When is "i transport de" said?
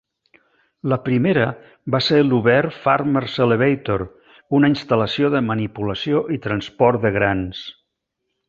6.39-7.17